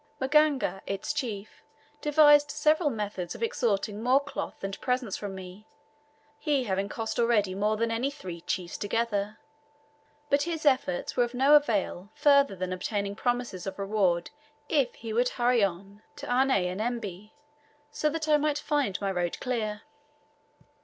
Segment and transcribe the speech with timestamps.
[0.19, 1.61] Maganga, its chief,
[2.01, 5.67] devised several methods of extorting more cloth and presents from me,
[6.39, 9.37] he having cost already more than any three chiefs together;
[10.27, 14.31] but his efforts were of no avail further than obtaining promises of reward
[14.69, 17.29] if he would hurry on to Unyanyembe
[17.91, 19.83] so that I might find my road clear.